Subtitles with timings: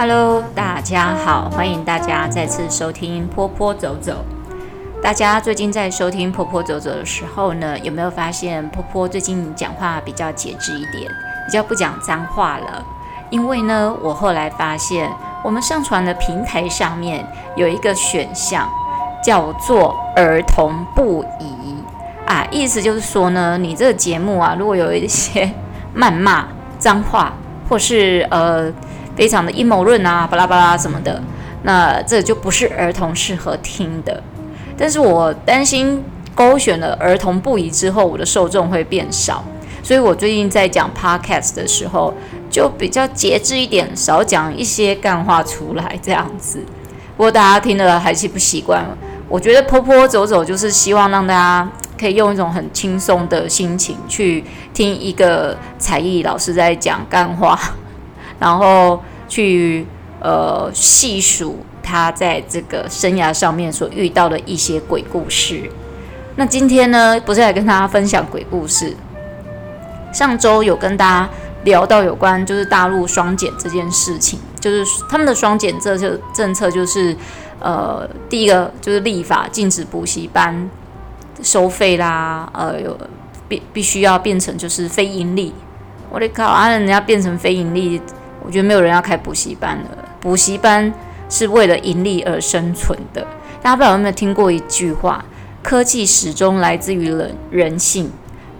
[0.00, 4.24] Hello，大家好，欢迎大家再次收听坡坡走走。
[5.02, 11.10] 大家最近在收听坡坡走走的时候呢，有没有发现坡坡最近讲话比较节制一点，
[11.46, 12.80] 比较不讲脏话了？
[13.28, 15.10] 因为呢，我后来发现
[15.42, 17.26] 我们上传的平台上面
[17.56, 18.70] 有一个选项
[19.20, 21.74] 叫做儿童不宜
[22.24, 25.52] 啊，意思就是说呢，你这个节目啊，如果有一些
[25.92, 26.46] 谩骂、
[26.78, 27.32] 脏话，
[27.68, 28.72] 或是呃。
[29.18, 31.20] 非常的阴谋论啊，巴拉巴拉什么的，
[31.64, 34.22] 那这就不是儿童适合听的。
[34.76, 36.04] 但是我担心
[36.36, 39.42] 勾选了儿童不宜之后，我的受众会变少，
[39.82, 42.14] 所以我最近在讲 podcast 的时候，
[42.48, 46.64] 就比较节制一点，少讲一些干话出来这样子。
[47.16, 48.86] 不过大家听了还是不习惯。
[49.28, 57.58] 我觉得坡坡走走就是希望让大家可以用一种很轻松的心情去听一个才艺老师在讲干话。
[58.38, 59.86] 然后去
[60.20, 65.70] 呃细数他在这个生涯上面所遇到的一些鬼故事。
[66.36, 68.96] 那今天呢，不是来跟大家分享鬼故事。
[70.12, 71.30] 上周有跟大家
[71.64, 77.14] 聊到有关就是大陆双减这件事情，就是他们的双减政策政策就是
[77.60, 80.70] 呃第一个就是立法禁止补习班
[81.42, 82.96] 收费啦，呃有
[83.48, 85.52] 必必须要变成就是非盈利。
[86.10, 88.00] 我的靠啊，人家变成非盈利。
[88.44, 90.08] 我觉得没有人要开补习班了。
[90.20, 90.92] 补习班
[91.28, 93.20] 是为了盈利而生存的。
[93.62, 95.24] 大家不知道有没有听过一句话：
[95.62, 98.10] 科技始终来自于人人性，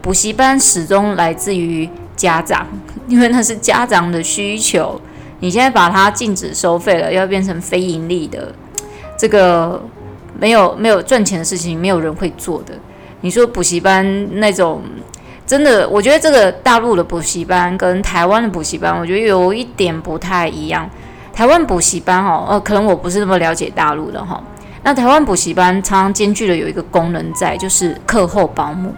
[0.03, 2.67] 补习班始终来自于家长，
[3.07, 5.01] 因为那是家长的需求。
[5.41, 8.53] 你现在把它禁止收费了，要变成非盈利的，
[9.17, 9.83] 这个
[10.39, 12.75] 没有没有赚钱的事情，没有人会做的。
[13.21, 14.83] 你说补习班那种。
[15.49, 20.89] 真的，我觉得这个大陆的补习班跟台湾的补习班，我觉得有一点不太一样。
[21.33, 24.43] 台湾补习班哦，呃，可能我不是那么了解大陆的哈。
[24.83, 28.95] 那台湾补习班常常兼具了有一个功能在，就是课后保姆，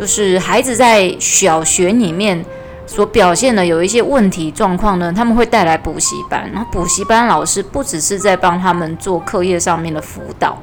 [0.00, 2.44] 就是孩子在小学里面
[2.84, 10.58] 所表现的有一些问题状况呢，他们会带来补习班，然后补习班老师不只是在帮他们做课业上面的辅导，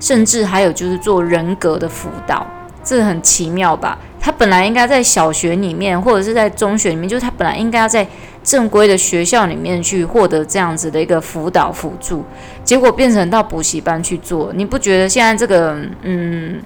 [0.00, 2.46] 甚至还有就是做人格的辅导，
[2.82, 3.98] 这很奇妙吧？
[4.24, 8.06] 他本来应该在小学里面，或者是在中学里面，就是他本来应该要在
[8.42, 12.24] 正规的学校里面去获得这样子的一个辅导辅助，
[12.64, 14.50] 结果变成到补习班去做。
[14.54, 16.58] 你不觉得现在这个，嗯，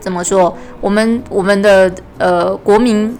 [0.00, 0.56] 怎么说？
[0.80, 3.14] 我们我们的呃国民，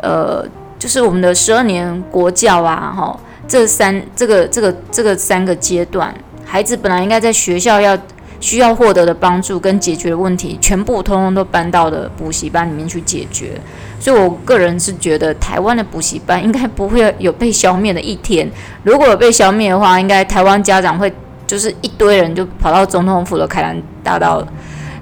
[0.00, 0.46] 呃，
[0.78, 6.14] 就是我们的十二年国教啊，哈，这三这个这个这个三个阶段，
[6.44, 7.98] 孩子本来应该在学校要。
[8.40, 13.60] 需要获得的帮助跟解决的问题，全部通通都搬到了补习班里面去解决。
[13.98, 18.48] 所以，我个人是觉得台湾的补习班应该不会有被消灭的一天。
[18.82, 21.12] 如果被消灭的话，应该台湾家长会
[21.46, 24.46] 就是一堆人就跑到总统府的凯达大道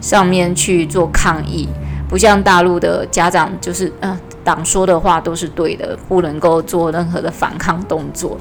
[0.01, 1.69] 上面去做抗议，
[2.09, 8.39] 不像大陆的家长就是嗯，党说的话都是对的，不能够做任何的反抗动作。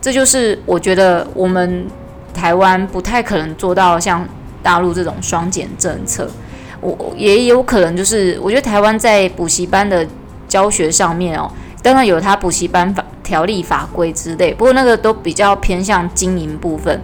[0.00, 1.86] 这就是我觉得我们。
[2.34, 4.26] 台湾不太可能做到像
[4.62, 6.28] 大陆这种双减政策，
[6.80, 10.06] 我也有可能就是，我觉得台湾在补习班的
[10.48, 11.50] 教学上面哦，
[11.82, 17.00] 当然有他补习班法条例法规之类，不过那个都比较偏向经营部分，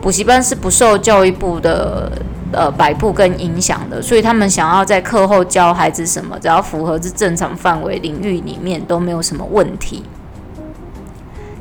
[0.00, 2.10] 补习班是不受教育部的
[2.52, 10.04] 呃摆布跟影响的，所以他们想要在课后教孩子什么，只要符合这正常范围领域里面都没有什么问题。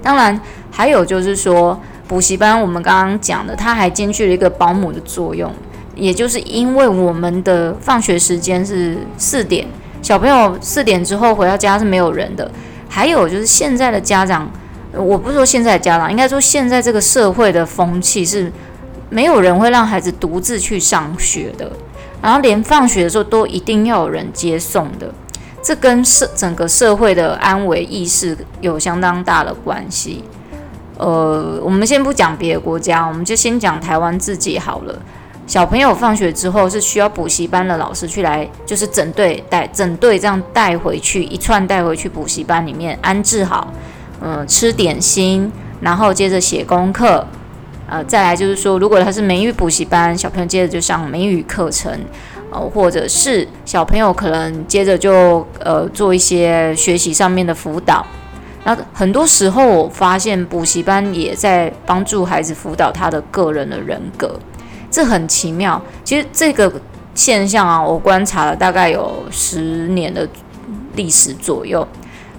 [0.02, 0.40] 当然
[0.72, 1.80] 还有就是说。
[2.10, 5.54] 补习班，我们刚刚讲的，它还兼具了一个保姆的作用，
[5.96, 9.68] 也就是因为我们的放学时间是四点，
[10.02, 12.50] 小朋友四点之后回到家是没有人的。
[12.90, 14.50] 还有就是现在的家长，
[14.92, 18.52] 我不是说现在的家长，应该说现在这个社会的风气是，
[19.12, 21.72] 没有人会让孩子独自去上学的，
[22.24, 25.14] 然后连放学的时候都一定要有人接送的，
[25.62, 30.24] 这跟社整个社会的安危意识有相当大的关系。
[31.00, 35.02] 呃，我们先不讲别的国家，我们就先讲台湾自己好了。
[35.48, 43.74] 小朋友放学之后是需要补习班的老师去来，就是整队带整队这样带回去，一串带回去补习班里面安置好，
[44.22, 45.52] 嗯、呃，吃点心，
[45.82, 47.26] 然后接着写功课。
[47.88, 51.92] 呃，再来就是说，如果他是美语补习班，小朋友接着就上美语课程，
[52.52, 58.06] 呃，或者是小朋友可能接着就呃做一些学习上面的辅导。
[58.64, 64.40] 那很多时候，我发现补习班也在帮助孩子辅导他的个人的人格，
[64.92, 65.82] 这很奇妙。
[66.04, 66.72] 其实这个
[67.16, 70.28] 现象啊，我观察了大概有十年的
[70.96, 71.88] 历史左右。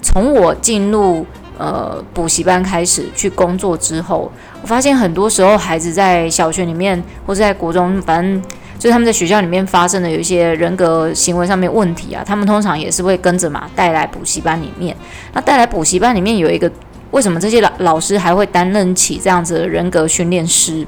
[0.02, 1.26] 从我进入
[1.58, 4.30] 呃补习班开始去工作之后，
[4.62, 8.42] 我发现很多时候孩子在小学里面或者在国中，反正
[8.80, 14.96] 就是他们在学校里面发生的有一些人格行为上面问题啊，他们通常也是会跟着嘛带来补习班里面。
[15.34, 16.72] 那带来补习班里面有一个，
[17.10, 20.86] 为什么这些老老师还会担任起这样子的人格训练师？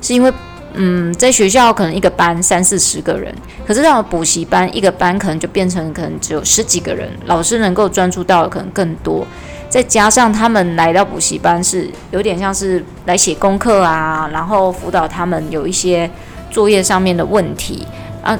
[0.00, 0.32] 是因为
[0.74, 3.34] 嗯，在学校可能一个班三四十个人，
[3.66, 9.26] 可是到了补习班，一个班可能就变成可能只有十几个人，老师能够专注到的可能更多。
[9.68, 16.08] 再加上他们来到补习班是有点像是来写功课啊，然后辅导他们有一些
[16.52, 17.84] 作业上面的问题
[18.22, 18.38] 啊，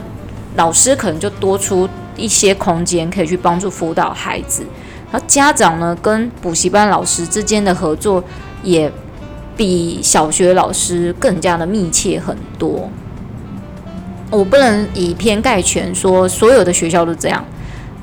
[0.54, 4.62] 老师可能就多出一些空间可以去帮助辅导孩子。
[5.10, 8.22] 而家长呢，跟补习班老师之间的合作
[8.62, 8.92] 也。
[9.54, 12.88] 比小学老师更加的密切很多。
[14.30, 17.44] 我不能以偏概全说所有的学校都这样，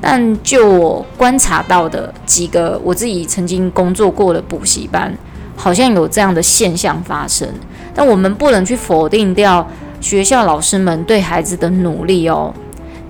[0.00, 5.12] 但就我观察到的几个我自己曾经工作过的补习班，
[5.56, 7.48] 好像有这样的现象发生。
[7.92, 9.68] 但我们不能去否定掉
[10.00, 12.52] 学校老师们对孩子的努力哦，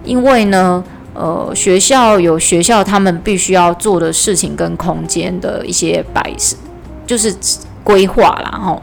[0.04, 0.82] 因为呢，
[1.14, 6.56] 呃，学校有学校他们必须要做的事情跟空间的一些摆设，
[7.06, 7.34] 就是。
[7.82, 8.82] 规划啦，吼，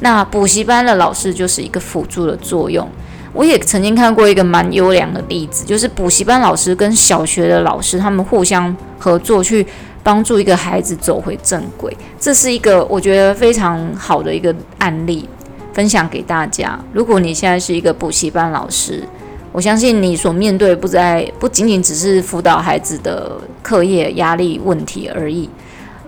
[0.00, 2.86] 那补习班的老师就是一个辅助的作用。
[3.32, 9.64] 我也曾经看过一个蛮优良的例子，就是补习班老师跟小学的老师他们互相合作，去
[10.02, 11.96] 帮助一个孩子走回正轨。
[12.18, 15.26] 这是一个我觉得非常好的一个案例，
[15.74, 16.78] 分享给大家。
[16.92, 19.06] 如果你现在是一个补习班老师，
[19.52, 23.32] 我相信你所面对不在不仅仅只是辅导孩子的
[23.62, 25.50] 课业压力问题而已。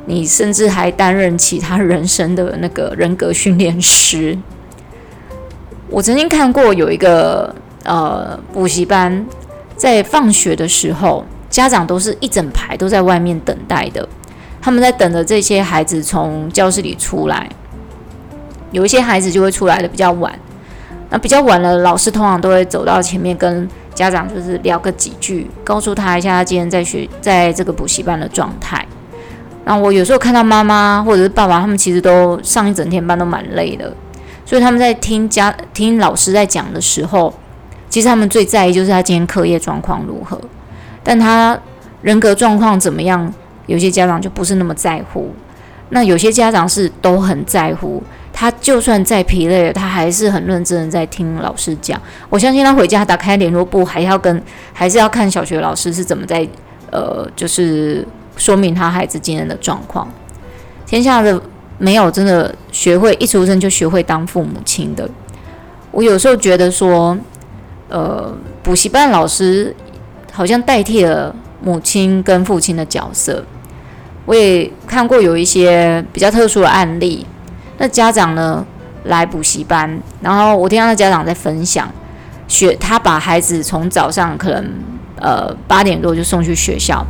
[0.06, 4.38] 你甚至还担任其他人生的那个人格训练师。
[5.90, 7.52] 我曾经看过有一个
[7.82, 9.26] 呃补习班，
[9.76, 14.08] 在放学的时候，家长都是一整排都在外面等待的，
[14.62, 17.48] 他们在等着这些孩子从教室里出来。
[18.72, 20.32] 有一些孩子就会出来的比较晚，
[21.10, 28.84] 那比较晚了，老师通常都会走到前面跟家长就是聊个几句，告诉他一下他今天在学在这个补习班的状态。
[29.64, 33.92] 那我有时候看到妈妈或者是爸爸，他们其实都上一整天班都蛮累的，
[34.44, 37.32] 所以他们在听家听老师在讲的时候，
[37.88, 40.40] 其实他们最在意就是他今天课业状况如何，
[41.02, 41.58] 但他
[42.02, 43.32] 人格状况怎么样，
[43.66, 45.32] 有些家长就不是那么在乎。
[45.88, 48.02] 那有些家长是都很在乎，
[48.36, 51.98] 他就算再疲累，他还是很认真在听老师讲。
[52.28, 54.40] 我相信他回家打开联络簿，还要跟
[54.72, 56.46] 还是要看小学老师是怎么在
[56.92, 58.06] 呃，就是。
[58.38, 60.06] 说明他孩子今天的状况。
[60.84, 61.40] 天下的
[61.78, 65.08] 没有真的学会一出生就学会当父母亲的。
[65.90, 67.16] 我有时候觉得说，
[67.88, 69.74] 呃，补习班老师
[70.30, 73.42] 好像代替了母亲跟父亲的角色。
[74.26, 77.24] 我也看过有一些比较特殊的案例。
[77.78, 78.64] 那家长呢
[79.04, 81.88] 来补习班，然后我听到那家长在分享，
[82.48, 84.72] 学他把孩子从早上可能
[85.20, 87.04] 呃八点多就送去学校。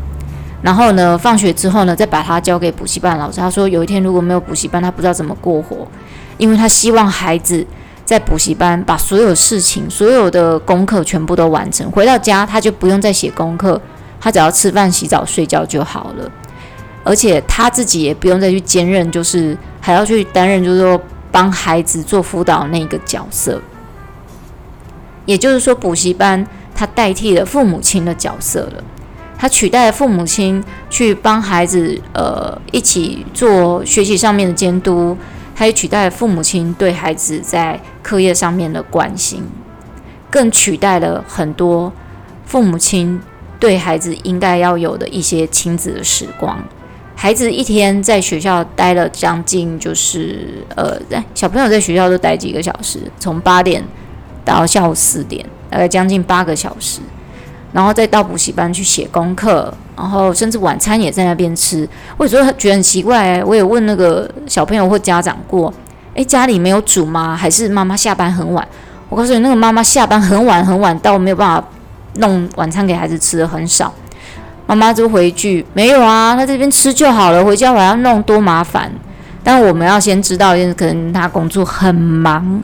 [0.63, 3.41] 然后呢，放学之后呢，再把他交给补习班老师。
[3.41, 5.87] 他说，有一天如果没有补习班，他不知道怎么过活，
[6.39, 7.65] 因为他希望孩子
[8.05, 13.81] 在补习班把所有事情、所有的功课全部都完成，回到家他就不用再写功课，
[14.19, 16.29] 他只要吃饭、洗澡、睡觉就好了。
[17.05, 21.01] 而且他自己也不用再去兼任，就是还要去担任，就是说
[21.31, 23.63] 帮孩子做辅导那个角色。
[25.27, 28.83] 也就是说，补习班他代替了父母亲的角色了。
[29.39, 35.17] 他取代了父母亲去帮孩子，呃，一起做学习上面的监督，
[35.55, 39.45] 他也取代了父母亲对孩子在课业上面的关心，
[40.29, 41.93] 更取代了很多
[42.45, 43.21] 父母亲
[43.61, 46.59] 对孩子应该要有的一些亲子的时光。
[47.19, 50.97] 孩子一天在学校待了将近，就是呃，
[51.35, 53.83] 小朋友在学校都待几个小时，从八点
[54.45, 57.01] 到下午四点，大概将近八个小时。
[57.73, 61.87] 然后再到补习班去写功课，然后甚至晚餐也在那边吃。
[62.17, 65.73] 我有时候觉得很奇怪，我也问那个小朋友或家长过，
[66.15, 67.35] 诶，家里没有煮吗？
[67.35, 68.67] 还是妈妈下班很晚？
[69.09, 71.69] 我告诉你，那个妈妈下班很晚很晚，到没有办法
[72.15, 73.93] 弄晚餐给孩子吃的很少。
[74.67, 78.91] 妈妈就回一句：没有啊，他这边吃就好了，回家我要弄多麻烦。
[79.45, 82.61] 但我们要先知道，就是可能他工作很忙，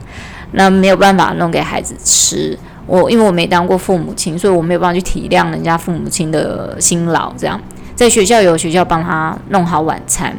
[0.51, 2.57] 那没有办法弄给孩子吃。
[2.85, 7.31] 我因为我没当过父母亲，所以我没有办法去体谅人家父母亲的辛劳。
[7.37, 7.57] 这样，
[7.95, 10.35] 在学校有学校帮他弄好晚餐，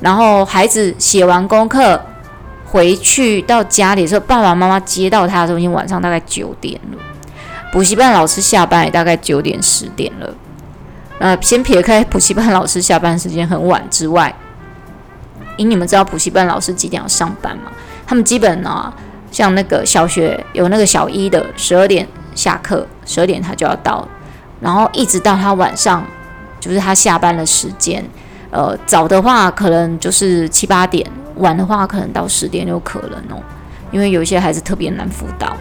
[0.00, 2.00] 然后孩子写完功课
[2.64, 6.98] 回去到家里的时候，爸爸妈妈接到他的时候已经晚上大概九点了。
[7.72, 10.32] 补习班老师下班也大概九点十点了。
[11.18, 14.32] 呃，先撇开补习班老师下班时间很晚之外，
[15.56, 17.72] 你们知道补习班老师几点要上班吗？
[18.06, 18.92] 他们基本呢，
[19.30, 24.06] 像那个小学有那个小一的，十二点下课，十二点他就要到，
[24.60, 26.04] 然后一直到他晚上，
[26.60, 28.04] 就是他下班的时间。
[28.50, 33.42] 呃，早的话可能就是七八点，晚的话可能到十点有可能哦，
[33.90, 35.56] 因为有一些孩子特别难辅导。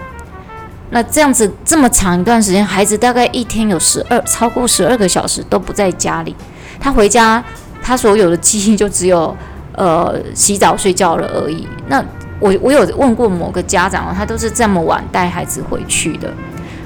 [0.90, 6.36] 那这样子这么长一段时间，孩子大概一天有十二超过十二个小时都不在家里，
[6.80, 7.44] 他回家
[7.82, 9.36] 他所有的记忆就只有
[9.74, 11.68] 呃洗澡睡觉了而已。
[11.88, 12.04] 那
[12.40, 16.32] 我我有问过某个家长，他都是这么晚带孩子回去的，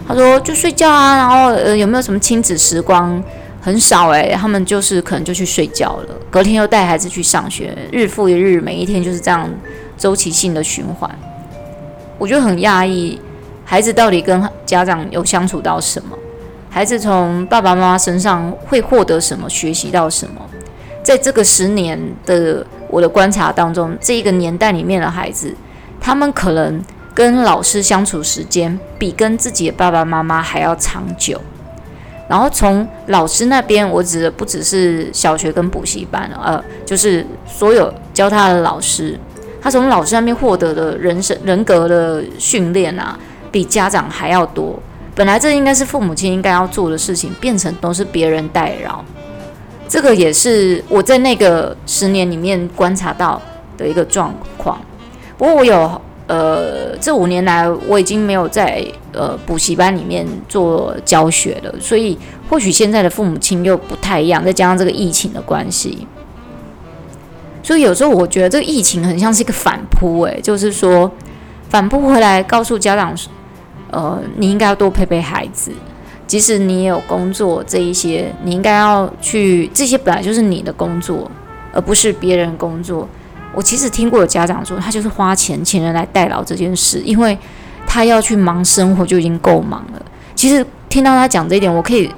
[0.08, 3.22] 他说就睡觉啊，然后呃有没有什么亲子时光？
[3.64, 9.48] 很少诶、他们就是可能就去睡觉了，隔天又带孩子去上学，日复一日，每一天就是这样
[9.96, 11.08] 周期性的循环。
[12.18, 13.22] 我觉得很讶异，
[13.72, 16.18] 孩子到底跟家长有相处到什么？
[16.70, 19.50] 孩子从爸爸妈妈身上会获得什么？
[19.50, 20.42] 学习到什么？
[21.02, 25.56] 在这个十年的我的观察当中，这一个年代里面的孩子，
[26.02, 31.40] 他们可能跟老师相处时间比跟自己的爸爸妈妈还要长久。
[32.28, 39.18] 然后从老师那边，我指的不只是小学跟补习班，呃，就是所有教他的老师，
[39.62, 43.18] 他从老师那边获得的人生人格的训练啊，
[43.52, 44.80] 比家长还要多。
[45.14, 49.04] 本来这应该是父母亲应该要做的事情，变成都是别人代劳。
[49.88, 53.42] 这个也是我在那个十年里面观察到
[53.78, 54.80] 的一个状况。
[55.38, 56.02] 不过我有。
[56.28, 58.82] 呃，这五年来我已经没有在
[59.12, 62.18] 呃补习班里面做教学了，所以
[62.50, 66.08] 或许现在的父母亲又不太一样，再加上这个疫情的关系，
[67.62, 71.12] 所以有时候我觉得这个疫情很像是一个反扑，诶，就是说
[71.68, 73.14] 反扑回来告诉家长，
[73.92, 75.72] 呃，你应该要多陪陪孩子，
[76.26, 81.30] 即使你也有工作这一些，你应该要去，这些本来就是你的工作，
[81.74, 83.08] 而不是别人工作。
[83.54, 87.38] 我其实听过有家长说，他就是花钱请人来代劳这件事，因为
[87.86, 90.02] 他要去忙生活就已经够忙了。
[90.34, 92.10] 其实听到他讲这一点，我可以，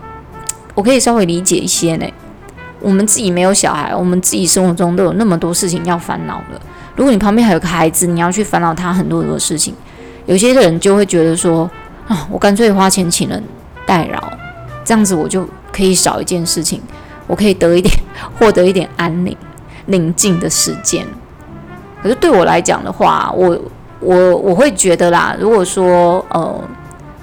[0.75, 2.05] 我可以稍微理解一些呢。
[2.79, 6.61] 我们自己没有小孩，我们自己生活中都有那么多事情要烦恼了。
[6.95, 9.73] 如果你旁边还有个孩子，你要去烦恼他很多很多事情，
[10.25, 11.69] 有些人就会觉得说
[12.07, 13.43] 啊，我干脆花钱请人
[13.85, 14.21] 代劳，
[14.83, 16.81] 这样子我就可以少一件事情，
[17.27, 17.93] 我可以得一点，
[18.39, 19.35] 获得一点安宁、
[19.85, 21.05] 宁静的时间。
[22.01, 23.57] 可是对我来讲的话，我
[23.99, 26.61] 我我会觉得啦，如果说呃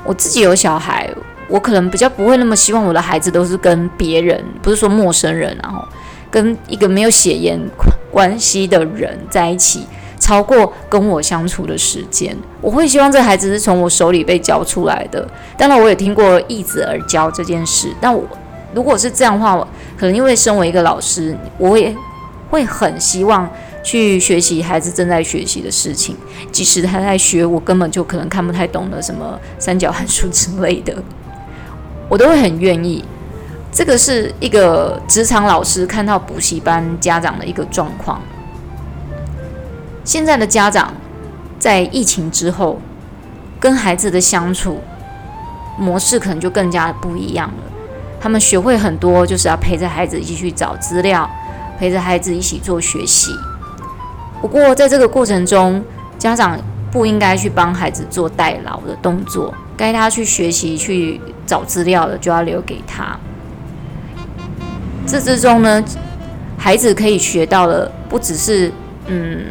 [0.05, 1.09] 我自己有小孩，
[1.49, 5.87] 我可能比较不会那么希望我的孩子都是跟别人，不是说陌生人，然后
[6.31, 7.61] 跟一个没有血缘
[8.11, 9.87] 关系的人在一起，
[10.31, 12.37] 超过跟我相处的时间。
[12.61, 15.29] 我会希望这孩子是从我手里被教出来的。
[15.59, 18.23] 当然，我也听过易子而教这件事，但我
[18.73, 19.59] 如果是这样的话，
[19.99, 21.93] 可能因为身为一个老师，我也
[22.49, 23.51] 会很希望。
[23.83, 26.15] 去学习孩子正在学习的事情，
[26.53, 30.95] 即使他在学，我根本就可能看不太懂的什么三角函数之类的，
[32.07, 33.03] 我都会很愿意。
[33.73, 38.21] 这个是一个职场老师看到补习班家长的一个状况。
[40.05, 40.93] 现在的家长
[41.59, 42.81] 在疫情之后，
[43.59, 44.81] 跟孩子的相处
[45.79, 47.65] 模式可能就更加不一样了。
[48.21, 51.29] 他们学会很多，就是要陪着孩子一起去找资料，
[51.79, 53.31] 陪着孩子一起做学习。
[54.41, 55.83] 不过，在这个过程中，
[56.19, 56.59] 家长
[56.91, 63.19] 不应该去帮孩子做代劳的动作，该他去学习、去找资料的，就要留给他。
[65.07, 65.83] 这之中呢，
[66.59, 68.71] 孩子可以学到的不只是
[69.07, 69.45] 嗯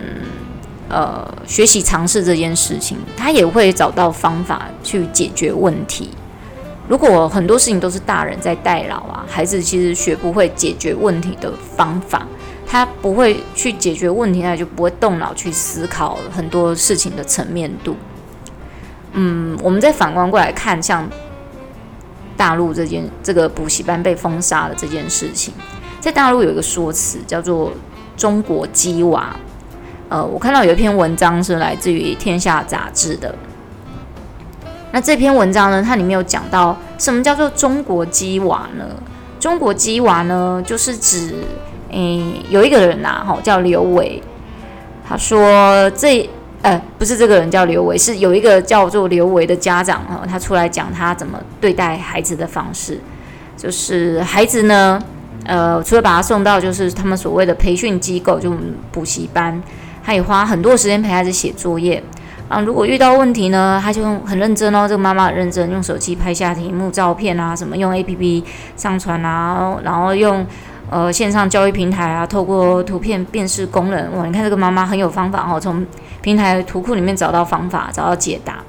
[0.89, 6.10] 呃学习尝试这件事情，他也会找到方法去解决问题。
[6.88, 12.25] 如果很多事情都是大人在代劳啊，孩子其实学不会解决问题的方法。
[12.72, 17.96] 他不会去解决问题，他就不会动脑去思考很多事情的层面度。
[19.13, 21.10] 嗯，我们再反观过来看，像
[22.38, 25.51] 大陆这件这个补习班被封杀的这件事情，
[26.00, 27.74] 在大陆有一个说辞叫做
[28.15, 29.36] “中国鸡娃”。
[30.10, 33.34] 呃，我看到有一篇文章是来自于《天下》杂志的。
[34.92, 38.86] 那这篇文章呢，它里面有讲到什么叫做“中国鸡娃”呢
[39.39, 41.34] ？“中国鸡娃”呢，就是指。
[41.92, 44.22] 嗯，有一个人呐、啊，哈，叫刘维。
[45.08, 46.30] 他说这，
[46.62, 53.00] 呃，不是这个人叫刘维，是有一个叫做刘维的家长哈，他出来讲他怎么对待孩子的方式，
[53.58, 55.01] 就是孩子呢，
[55.46, 58.54] 呃，除了把他送到就是他们所谓的培训机构，就
[58.92, 59.60] 补习班，
[60.03, 62.01] 他也花很多时间陪孩子写作业，
[62.48, 68.44] 啊，如果遇到问题呢，他就很认真哦，这个妈妈很认真，用手机拍下题目照片啊，什么用 APP
[68.75, 70.46] 上传啊，然后用
[70.89, 75.86] 呃线上教育平台啊，透过图片辨识功能，哇，你看这个妈妈很有方法哦，从
[76.22, 78.60] 平台图库里面找到方法，找到解答。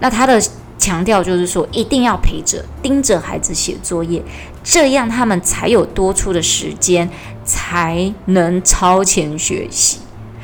[0.00, 0.42] 那他的
[0.78, 4.20] 强调就是说，一定要陪着盯着孩子写作业，
[4.64, 7.08] 这样他们才有多出的时间，
[7.44, 10.00] 才能超前学习。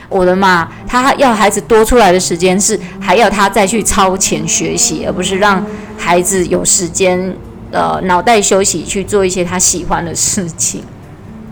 [0.09, 0.67] 我的妈！
[0.87, 5.65] 他要孩子多出来的时间是还要他再去超前学习，而不是让
[5.97, 7.37] 孩子有时间
[7.71, 10.83] 呃脑袋休息去做一些他喜欢的事情。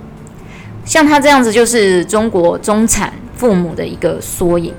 [0.87, 4.73] 像他这样子就是中国中产父母的一个缩影。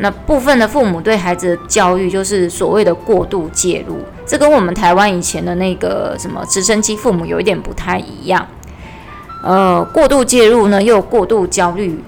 [0.00, 8.46] 那部分的父母对孩子的教育就是所谓的过度介入，这跟我们台湾以前的那个什么直升机父母有一点不太一样。
[9.42, 12.00] 呃，过度介入呢，又过度焦虑。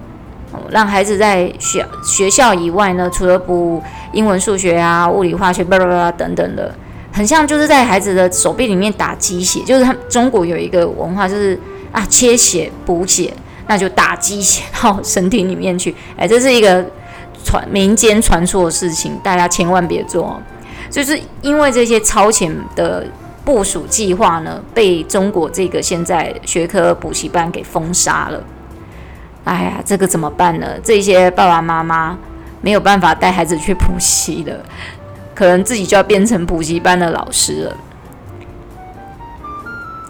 [0.70, 6.74] 让孩子在学学校以外呢，除了补英文、数学啊、物理、化学、巴拉巴拉等等的，
[7.12, 9.60] 很像就是在孩子的手臂里面打鸡血。
[9.64, 11.58] 就是他中国有一个文化，就是
[11.92, 13.32] 啊，切血补血，
[13.66, 15.94] 那就打鸡血到身体里面去。
[16.16, 16.84] 哎，这是一个
[17.44, 20.40] 传民间传说的事情，大家千万别做。
[20.90, 23.06] 就是因为这些超前的
[23.44, 28.42] 部署计划呢，被中国这个现在学科补习班给封杀了。
[29.44, 30.78] 哎呀，这个怎么办呢？
[30.82, 32.16] 这些爸爸妈妈
[32.60, 34.54] 没有办法带孩子去补习了，
[35.34, 37.76] 可能自己就要变成补习班的老师了。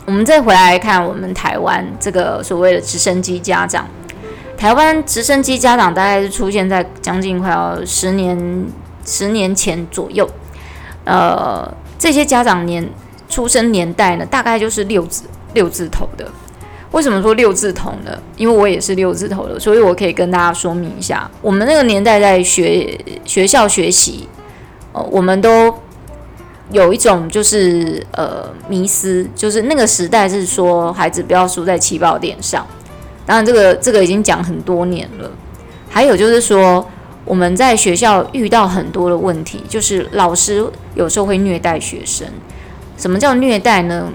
[0.06, 3.86] 我们再回来看我们台湾这个所谓的直升机家长，
[4.56, 8.66] 台湾直升机家长大概是出现在将近快要十年
[9.06, 10.28] 十年前左右。
[11.04, 12.86] 呃，这些家长年
[13.28, 15.22] 出生年代呢，大概就是六字
[15.54, 16.28] 六字头的。
[16.92, 18.18] 为什么说六字头呢？
[18.36, 24.28] 因为我也是六字头的，所以我可以跟大家说明一下，我们那个年代在学学校学习，
[24.92, 25.72] 呃，我们都
[26.72, 32.66] 有一种就是呃迷思，就是那个时代是说孩子不要输在起跑点上。
[33.24, 35.30] 当然，这个这个已经讲很多年了。
[35.88, 36.84] 还有就是说，
[37.24, 42.26] 我们在学校遇到很多的问题，就是老师有时候会虐待学生。
[42.96, 44.12] 什么叫虐待呢？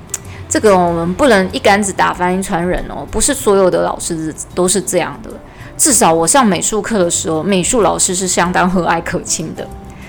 [0.55, 5.29] 这个我们不能一竿子打翻一船人哦，不是所有的老师都是这样的。
[5.75, 9.67] 至少我上美术课的时候，美术老师是相当和蔼可亲的。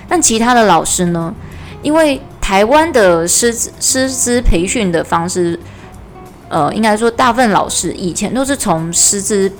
[0.08, 1.34] 但其他的老师呢？
[1.82, 5.58] 因为台湾的师资师资培训的方式，
[6.48, 9.50] 呃，应该说大部分老师以前都是从师资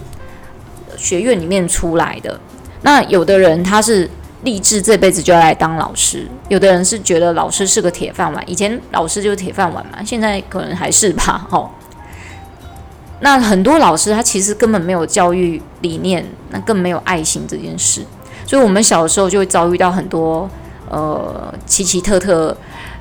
[0.97, 2.39] 学院里面出来的。
[2.83, 4.09] 那有的人他是。
[4.43, 11.71] 立志这辈子就要来当老师，有的人是觉得老师是个铁饭碗，以前老师就是铁饭碗嘛，现在可能还是吧，吼。
[13.21, 18.05] 那很多老师他其实根本没有教育理念，那更没有爱心这件事，
[18.47, 20.49] 所以我们小的时候就会遭遇到很多
[20.91, 22.55] 呃奇奇特特、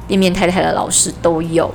[0.07, 1.69] 变变态态的老师都有。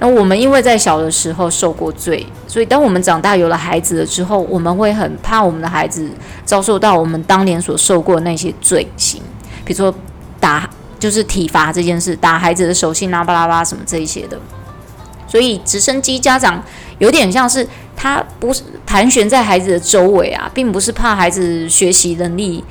[0.00, 6.10] 那我们因为在小的时候受过罪，所以当我们长大有了孩子了之后，我们会很怕我们的孩子
[6.44, 9.22] 遭受到我们当年所受过的那些罪行，
[9.64, 9.94] 比如说
[10.40, 14.38] 打，就是体罚这件事，打孩子的手心啊、巴拉巴拉什么这一些的。
[15.28, 16.62] 所以直升机家长
[16.98, 22.62] 有点像是他不是盘旋在孩子的周围啊，并不是怕孩子学习能力。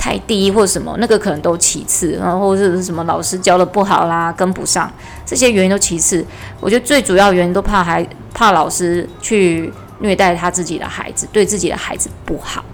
[0.00, 4.90] 太低或什么，那个可能都其次，然后或者是什么老师教的不好啦，跟不上，
[5.26, 6.24] 这些原因都其次。
[6.58, 12.64] 我觉得最主要原因都怕孩怕老师去虐待他自己的孩子，对自己的孩子不好。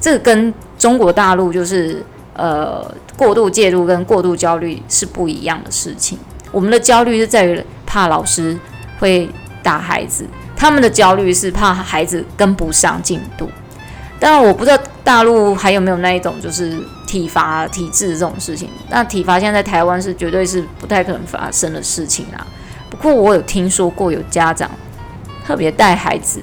[0.00, 2.00] 这个跟中国大陆就是
[2.34, 6.16] 呃过度介入跟过度焦虑是不一样的事情。
[6.52, 8.56] 我们的焦虑是在于怕老师
[9.00, 9.28] 会
[9.64, 13.50] 打孩子，他们的焦虑是怕孩子跟不上进度。
[14.22, 14.78] 当然我不知道。
[15.04, 18.70] 大陆还有没有那一种就是体罚体制这种事情？
[18.88, 22.46] 那体罚现在在台湾是绝对是不太可能发生的事情啊。
[22.88, 24.70] 不过我有听说过有家长
[25.44, 26.40] 特别带孩子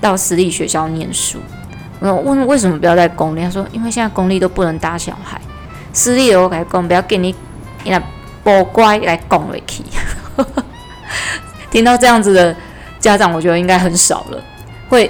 [0.00, 1.38] 到私立学校念书。
[2.00, 3.42] 我问为什么不要在公立？
[3.42, 5.40] 他说因为现在公立都不能打小孩，
[5.92, 7.32] 私立的我改讲不要给你，
[7.84, 8.02] 你来
[8.42, 9.84] 不乖来讲回去。
[11.70, 12.54] 听到这样子的
[12.98, 14.42] 家长，我觉得应该很少了，
[14.88, 15.08] 会。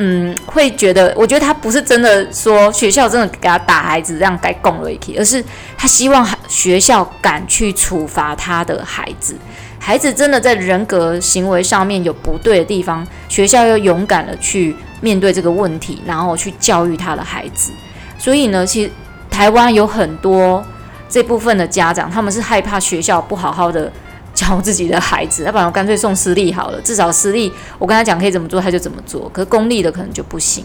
[0.00, 5.44] 嗯，会觉得，我觉得他不是真的说学校真的给他打孩子这样该供了一气，而是
[5.76, 9.36] 他希望学校敢去处罚他的孩子。
[9.80, 17.72] 孩子真的在人格行为上面有不对的地方，学校要勇敢的去面对这个问题，然后去教育他的孩子。
[18.16, 18.90] 所以呢，其实
[19.28, 20.64] 台湾有很多
[21.08, 23.90] 这部分的家长，他们是害怕学校不好好的。
[24.38, 26.80] 教自己的孩子， 要不然我干脆送私立好了。
[26.82, 29.28] 至少私立，我跟他讲可以怎么做，他就怎么做。
[29.32, 30.64] 可是公立的可能就不行。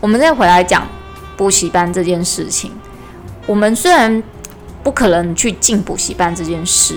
[0.00, 0.86] 我们再回来讲
[1.36, 2.70] 补习班这件事情。
[3.46, 4.22] 我们虽然
[4.82, 6.94] 不可能去进补习班这件事，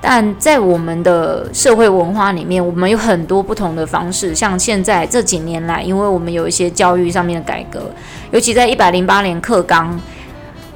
[0.00, 4.34] 但在我们的社会文化里面，我们有很多不同的方式。
[4.34, 7.90] 像现在这几年来，因为我们有一些教育上面的改革，
[8.30, 10.00] 尤其在一百零八年课纲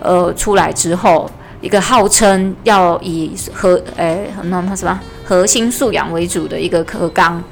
[0.00, 1.28] 呃出来之后，
[1.64, 5.00] 一个号称要以核诶那他什么？
[5.24, 7.42] 核心素养为主的一个课纲，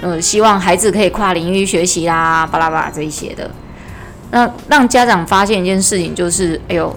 [0.00, 3.50] 呃，希望孩子可以跨领域学习啦，巴拉巴拉这一些的。
[4.30, 6.96] 那让家长发现一件事情，就是哎呦，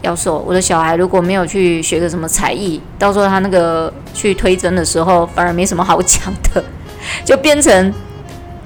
[0.00, 6.64] 要说，我的小孩如果没有去学个什么才艺，到时候他那个去推甄的时候，反而没什么好讲的，
[7.22, 7.92] 就变成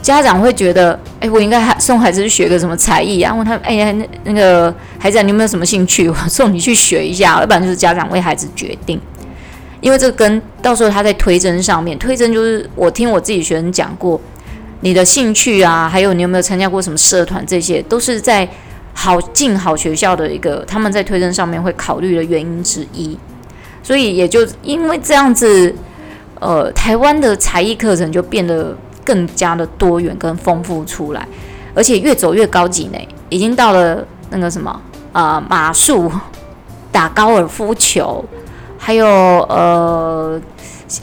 [0.02, 3.32] 家长会觉得，哎，我应该送孩子去学个什么才艺啊？
[3.32, 6.08] 问他，哎呀，那那个孩子，你有没有什么兴趣？
[6.08, 9.00] 我送你去学一下，要不然就是家长为孩子决定，
[9.80, 14.20] 因为这跟到时候他在推甄上面，推甄就是我听我自己学生讲过。
[14.84, 18.48] 你的兴趣啊，还有你有没有参加过什么社团，这些都是在
[18.92, 23.16] 好进好学校的一个他们在推甄上面会考虑的原因之一。
[23.80, 25.72] 所以也就因为这样子，
[26.40, 31.26] 呃，台湾的才艺课程就变得更加的多元跟丰富出来，
[31.74, 34.80] 而且越走越高级呢，已经到了那个什么
[35.12, 36.10] 啊、马术、
[36.90, 38.24] 打高尔夫球，
[38.78, 40.40] 还有呃，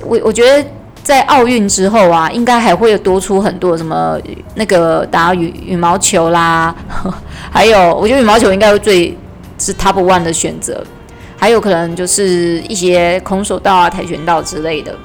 [0.05, 0.67] 我我觉得。
[1.01, 4.19] 在奥运之后啊，应该还会多出很多什么
[4.53, 6.75] 那个打羽羽毛球啦，
[7.49, 9.17] 还有我觉得羽毛球应该会最
[9.57, 10.85] 是 top one 的选择，
[11.35, 14.95] 还有可能就是一些空手道啊、跆拳道之类的。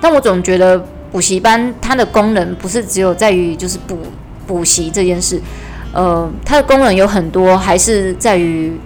[0.00, 3.98] 但我总觉得补习班它的功能不是只有在于就是补
[4.46, 5.40] 补习这件事，
[5.92, 8.78] 呃，它的功能有很多，还是在于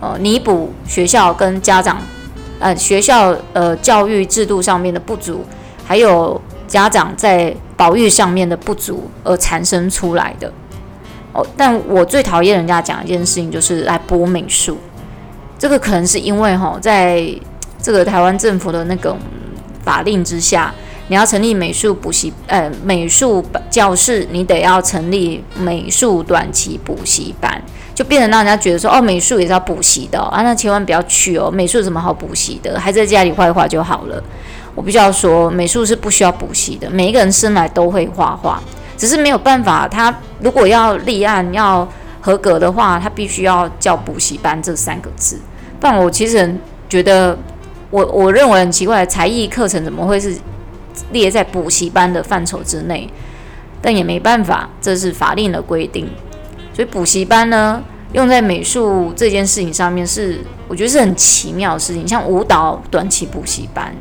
[0.00, 1.98] 呃弥补学校跟家长。
[2.58, 5.44] 呃，学校呃教育制度上面的不足，
[5.84, 10.50] 还有家长在保育上面的不足而产生出来的。
[11.34, 14.78] 哦，但我最讨厌人家讲一件事情，就是来博美术。
[15.58, 17.30] 这个可能是因为哈，在
[17.78, 19.14] 这个台湾政府的那个
[19.84, 20.74] 法令之下，
[21.08, 27.62] 你要成立美术补习呃美术教室，你得要成立美术短期补习班。
[27.94, 31.50] 就变成让人家觉得说，哦，美术也是要补习的，啊，那千万不要去哦。
[31.50, 32.78] 美术有什么好补习的？
[32.78, 34.22] 还在家里画画就好了。
[34.74, 36.90] 我必须要说，美术是不需要补习的。
[36.90, 38.60] 每一个人生来都会画画，
[38.98, 39.88] 只是没有办法。
[39.88, 41.88] 他如果要立案要
[42.20, 45.40] 合格的话，他必须要叫补习班这三个字。
[45.80, 46.54] 但我其实
[46.90, 47.34] 觉得，
[47.88, 50.36] 我我认为很奇怪，才艺课程怎么会是
[51.12, 53.08] 列在补习班的范畴之内？
[53.82, 56.08] 但也没办法，这是法令的规定。
[56.72, 57.80] 所以补习班呢，
[58.12, 62.06] 用在美术这件事情上面是，我觉得是很奇妙的事情。
[62.08, 63.94] 像舞蹈短期补习班，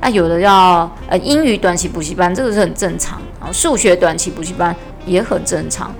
[0.00, 3.20] 那有的要呃英语短期补习班，这个是很正常。
[3.38, 4.74] 然后数学短期补习班
[5.06, 5.94] 也很正常，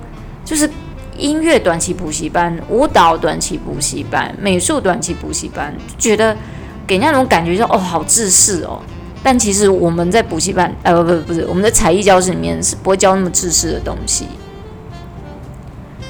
[0.45, 0.69] 就是
[1.17, 6.37] 音乐短期补习班、舞蹈短期补习班、美术短期补习班，就觉得
[6.87, 8.81] 给人家那种感觉就哦好自私哦。
[9.23, 14.27] 但其实我们在补习班，呃不不不是我们在才艺教室里面是不会教那么知识的东西。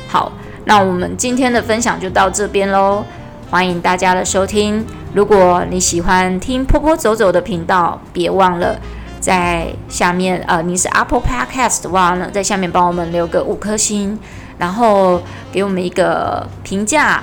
[0.06, 0.30] 好，
[0.66, 3.04] 那我们今天的分享就到这边喽，
[3.50, 4.84] 欢迎大家的收听。
[5.14, 8.78] 如果你喜欢听坡坡走走的频道，别忘了
[9.20, 14.18] 在下面，呃，你是 Apple Podcast 的话呢，在下面帮我们留个五颗星，
[14.58, 17.22] 然后给我们一个评价，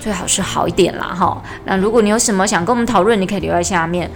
[0.00, 1.42] 最好是好一点啦哈。
[1.64, 4.08] 那如果你有什么想跟我们讨论，你可以留在下面。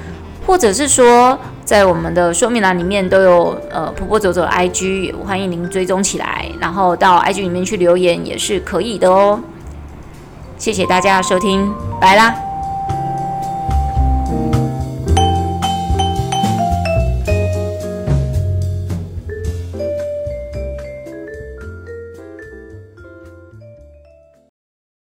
[0.49, 9.39] 或者是说，在我们的说明栏里面都有呃波波走走的 IG，欢迎您追踪起来，然后到 IG 里面去留言也是可以的哦。
[10.57, 12.48] 谢谢大家的收听，拜啦。